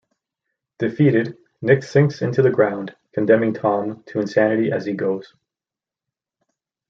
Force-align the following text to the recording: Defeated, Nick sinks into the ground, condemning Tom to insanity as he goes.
Defeated, 0.79 1.37
Nick 1.61 1.83
sinks 1.83 2.23
into 2.23 2.41
the 2.41 2.49
ground, 2.49 2.95
condemning 3.13 3.53
Tom 3.53 4.01
to 4.07 4.19
insanity 4.19 4.71
as 4.71 4.83
he 4.87 4.93
goes. 4.93 5.35